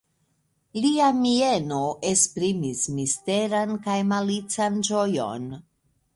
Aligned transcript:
Lia 0.85 1.09
mieno 1.17 1.81
esprimis 2.13 2.81
misteran 3.01 3.77
kaj 3.85 4.01
malican 4.15 4.83
ĝojon. 4.91 5.49